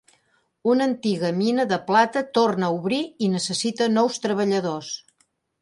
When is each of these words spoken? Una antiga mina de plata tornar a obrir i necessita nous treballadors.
Una 0.71 0.87
antiga 0.91 1.29
mina 1.41 1.65
de 1.73 1.79
plata 1.91 2.25
tornar 2.39 2.71
a 2.71 2.75
obrir 2.81 3.01
i 3.27 3.31
necessita 3.37 3.93
nous 3.99 4.21
treballadors. 4.29 4.93